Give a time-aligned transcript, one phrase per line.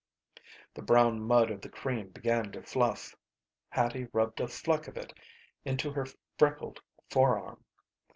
[0.73, 3.15] The brown mud of the cream began to fluff.
[3.69, 5.13] Hattie rubbed a fleck of it
[5.63, 6.07] into her
[6.39, 6.81] freckled
[7.11, 7.63] forearm.